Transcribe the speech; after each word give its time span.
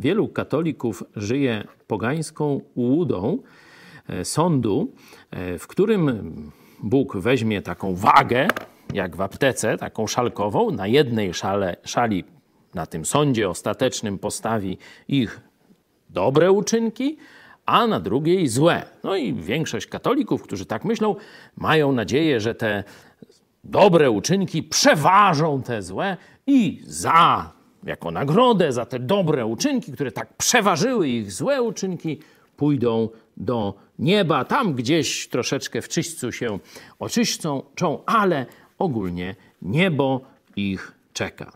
wielu 0.00 0.28
katolików 0.28 1.02
żyje 1.16 1.64
pogańską 1.86 2.60
ułudą 2.74 3.38
e, 4.08 4.24
sądu, 4.24 4.92
e, 5.30 5.58
w 5.58 5.66
którym 5.66 6.32
Bóg 6.82 7.16
weźmie 7.16 7.62
taką 7.62 7.94
wagę, 7.94 8.48
jak 8.94 9.16
w 9.16 9.20
aptece, 9.20 9.76
taką 9.76 10.06
szalkową, 10.06 10.70
na 10.70 10.86
jednej 10.86 11.34
szale, 11.34 11.76
szali, 11.84 12.24
na 12.74 12.86
tym 12.86 13.04
sądzie 13.04 13.48
ostatecznym 13.48 14.18
postawi 14.18 14.78
ich 15.08 15.40
dobre 16.10 16.52
uczynki, 16.52 17.16
a 17.66 17.86
na 17.86 18.00
drugiej 18.00 18.48
złe. 18.48 18.82
No 19.04 19.16
i 19.16 19.34
większość 19.34 19.86
katolików, 19.86 20.42
którzy 20.42 20.66
tak 20.66 20.84
myślą, 20.84 21.16
mają 21.56 21.92
nadzieję, 21.92 22.40
że 22.40 22.54
te 22.54 22.84
dobre 23.64 24.10
uczynki 24.10 24.62
przeważą 24.62 25.62
te 25.62 25.82
złe 25.82 26.16
i 26.46 26.82
za, 26.84 27.52
jako 27.84 28.10
nagrodę 28.10 28.72
za 28.72 28.86
te 28.86 28.98
dobre 28.98 29.46
uczynki, 29.46 29.92
które 29.92 30.12
tak 30.12 30.36
przeważyły 30.36 31.08
ich 31.08 31.32
złe 31.32 31.62
uczynki, 31.62 32.18
pójdą 32.56 33.08
do 33.36 33.74
nieba. 33.98 34.44
Tam 34.44 34.74
gdzieś 34.74 35.28
troszeczkę 35.28 35.82
w 35.82 35.88
czyśćcu 35.88 36.32
się 36.32 36.58
oczyszczą, 36.98 37.62
ale 38.06 38.46
ogólnie 38.78 39.36
niebo 39.62 40.20
ich 40.56 40.92
czeka. 41.12 41.52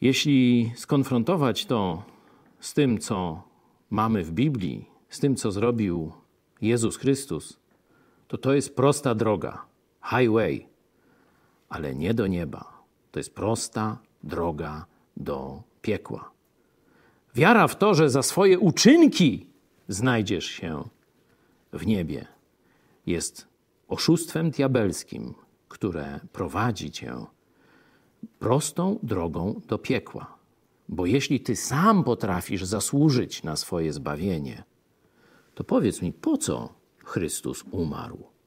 Jeśli 0.00 0.72
skonfrontować 0.76 1.66
to 1.66 2.02
z 2.60 2.74
tym, 2.74 2.98
co 2.98 3.42
mamy 3.90 4.24
w 4.24 4.30
Biblii, 4.30 4.90
z 5.08 5.18
tym, 5.18 5.36
co 5.36 5.52
zrobił 5.52 6.12
Jezus 6.60 6.96
Chrystus, 6.96 7.58
to 8.28 8.38
to 8.38 8.54
jest 8.54 8.76
prosta 8.76 9.14
droga, 9.14 9.64
highway, 10.02 10.66
ale 11.68 11.94
nie 11.94 12.14
do 12.14 12.26
nieba. 12.26 12.78
To 13.10 13.20
jest 13.20 13.34
prosta 13.34 13.98
droga 14.22 14.86
do 15.16 15.62
piekła. 15.82 16.30
Wiara 17.34 17.68
w 17.68 17.78
to, 17.78 17.94
że 17.94 18.10
za 18.10 18.22
swoje 18.22 18.58
uczynki 18.58 19.46
znajdziesz 19.88 20.44
się 20.44 20.84
w 21.72 21.86
niebie, 21.86 22.26
jest 23.06 23.46
oszustwem 23.88 24.50
diabelskim, 24.50 25.34
które 25.68 26.20
prowadzi 26.32 26.90
cię 26.90 27.14
prostą 28.38 28.98
drogą 29.02 29.60
do 29.68 29.78
piekła. 29.78 30.38
Bo 30.88 31.06
jeśli 31.06 31.40
ty 31.40 31.56
sam 31.56 32.04
potrafisz 32.04 32.64
zasłużyć 32.64 33.42
na 33.42 33.56
swoje 33.56 33.92
zbawienie, 33.92 34.64
to 35.54 35.64
powiedz 35.64 36.02
mi, 36.02 36.12
po 36.12 36.38
co 36.38 36.74
Chrystus 37.04 37.64
umarł? 37.70 38.37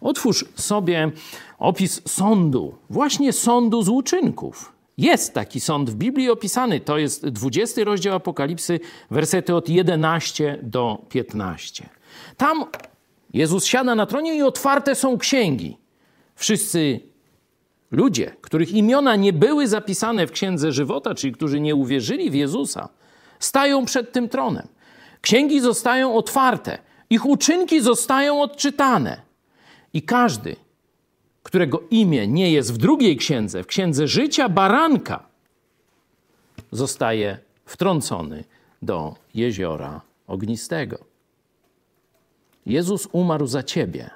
Otwórz 0.00 0.44
sobie 0.54 1.10
opis 1.58 2.02
sądu, 2.08 2.74
właśnie 2.90 3.32
sądu 3.32 3.82
z 3.82 3.88
uczynków. 3.88 4.72
Jest 4.98 5.34
taki 5.34 5.60
sąd 5.60 5.90
w 5.90 5.94
Biblii 5.94 6.30
opisany. 6.30 6.80
To 6.80 6.98
jest 6.98 7.28
20 7.28 7.84
rozdział 7.84 8.14
Apokalipsy, 8.14 8.80
wersety 9.10 9.54
od 9.54 9.68
11 9.68 10.58
do 10.62 11.04
15. 11.08 11.88
Tam 12.36 12.64
Jezus 13.34 13.64
siada 13.64 13.94
na 13.94 14.06
tronie 14.06 14.36
i 14.36 14.42
otwarte 14.42 14.94
są 14.94 15.18
księgi. 15.18 15.78
Wszyscy 16.34 17.00
ludzie, 17.90 18.36
których 18.40 18.72
imiona 18.72 19.16
nie 19.16 19.32
były 19.32 19.68
zapisane 19.68 20.26
w 20.26 20.32
księdze 20.32 20.72
żywota, 20.72 21.14
czyli 21.14 21.32
którzy 21.32 21.60
nie 21.60 21.74
uwierzyli 21.74 22.30
w 22.30 22.34
Jezusa, 22.34 22.88
stają 23.38 23.84
przed 23.84 24.12
tym 24.12 24.28
tronem. 24.28 24.68
Księgi 25.20 25.60
zostają 25.60 26.14
otwarte, 26.14 26.78
ich 27.10 27.26
uczynki 27.26 27.80
zostają 27.80 28.42
odczytane. 28.42 29.29
I 29.92 30.02
każdy, 30.02 30.56
którego 31.42 31.82
imię 31.90 32.28
nie 32.28 32.52
jest 32.52 32.72
w 32.72 32.76
drugiej 32.76 33.16
księdze, 33.16 33.62
w 33.62 33.66
księdze 33.66 34.08
życia 34.08 34.48
baranka, 34.48 35.26
zostaje 36.72 37.38
wtrącony 37.64 38.44
do 38.82 39.16
jeziora 39.34 40.00
ognistego. 40.26 40.98
Jezus 42.66 43.08
umarł 43.12 43.46
za 43.46 43.62
ciebie, 43.62 44.10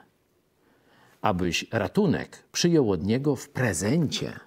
abyś 1.22 1.66
ratunek 1.72 2.44
przyjął 2.52 2.90
od 2.90 3.04
niego 3.04 3.36
w 3.36 3.48
prezencie. 3.48 4.40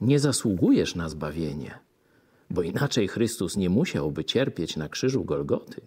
Nie 0.00 0.18
zasługujesz 0.18 0.94
na 0.94 1.08
zbawienie, 1.08 1.78
bo 2.50 2.62
inaczej 2.62 3.08
Chrystus 3.08 3.56
nie 3.56 3.70
musiałby 3.70 4.24
cierpieć 4.24 4.76
na 4.76 4.88
krzyżu 4.88 5.24
Golgoty. 5.24 5.80